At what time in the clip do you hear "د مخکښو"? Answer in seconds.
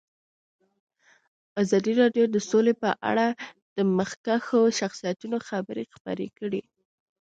3.75-4.61